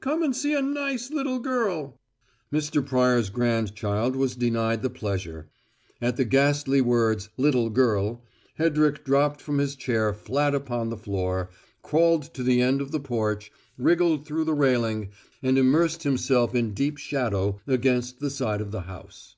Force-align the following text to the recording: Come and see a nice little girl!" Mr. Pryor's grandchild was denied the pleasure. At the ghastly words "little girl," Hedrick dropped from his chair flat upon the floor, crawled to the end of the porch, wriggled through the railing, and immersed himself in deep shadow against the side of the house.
Come 0.00 0.24
and 0.24 0.34
see 0.34 0.52
a 0.52 0.60
nice 0.62 1.12
little 1.12 1.38
girl!" 1.38 2.00
Mr. 2.52 2.84
Pryor's 2.84 3.30
grandchild 3.30 4.16
was 4.16 4.34
denied 4.34 4.82
the 4.82 4.90
pleasure. 4.90 5.48
At 6.02 6.16
the 6.16 6.24
ghastly 6.24 6.80
words 6.80 7.28
"little 7.36 7.70
girl," 7.70 8.24
Hedrick 8.58 9.04
dropped 9.04 9.40
from 9.40 9.58
his 9.58 9.76
chair 9.76 10.12
flat 10.12 10.56
upon 10.56 10.88
the 10.90 10.96
floor, 10.96 11.50
crawled 11.82 12.34
to 12.34 12.42
the 12.42 12.60
end 12.60 12.80
of 12.80 12.90
the 12.90 12.98
porch, 12.98 13.52
wriggled 13.78 14.26
through 14.26 14.46
the 14.46 14.54
railing, 14.54 15.10
and 15.40 15.56
immersed 15.56 16.02
himself 16.02 16.52
in 16.52 16.74
deep 16.74 16.98
shadow 16.98 17.60
against 17.68 18.18
the 18.18 18.30
side 18.30 18.60
of 18.60 18.72
the 18.72 18.80
house. 18.90 19.36